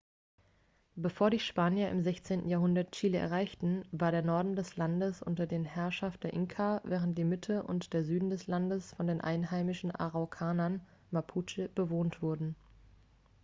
[0.95, 2.47] bevor die spanier im 16.
[2.47, 7.23] jahrhundert chile erreichten war der norden des landes unter den herrschaft der inka während die
[7.23, 12.55] mitte und der süden des landes von den einheimischen araukanern mapuche bewohnt wurde